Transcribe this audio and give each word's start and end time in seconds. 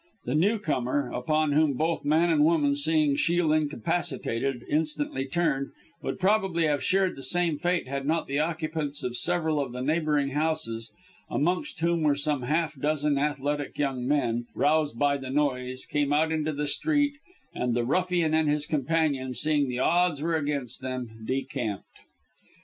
The 0.25 0.33
newcomer 0.33 1.11
(upon 1.13 1.51
whom, 1.51 1.73
both 1.73 2.03
man 2.03 2.31
and 2.31 2.43
woman, 2.43 2.75
seeing 2.75 3.15
Shiel 3.15 3.51
incapacitated, 3.53 4.65
instantly 4.67 5.25
turned) 5.27 5.73
would 6.01 6.19
probably 6.19 6.63
have 6.65 6.83
shared 6.83 7.15
the 7.15 7.21
same 7.21 7.59
fate, 7.59 7.87
had 7.87 8.07
not 8.07 8.25
the 8.25 8.39
occupants 8.39 9.03
of 9.03 9.15
several 9.15 9.59
of 9.59 9.73
the 9.73 9.83
neighbouring 9.83 10.29
houses 10.29 10.91
amongst 11.29 11.79
whom 11.81 12.01
were 12.01 12.15
some 12.15 12.41
half 12.41 12.73
dozen 12.79 13.19
athletic 13.19 13.77
young 13.77 14.07
men 14.07 14.47
roused 14.55 14.97
by 14.97 15.17
the 15.17 15.29
noise, 15.29 15.85
come 15.85 16.11
out 16.13 16.31
into 16.31 16.51
the 16.51 16.67
street, 16.67 17.13
and 17.53 17.75
the 17.75 17.85
ruffian 17.85 18.33
and 18.33 18.49
his 18.49 18.65
companion, 18.65 19.35
seeing 19.35 19.69
the 19.69 19.77
odds 19.77 20.19
were 20.19 20.35
against 20.35 20.81
them, 20.81 21.21
decamped. 21.27 21.85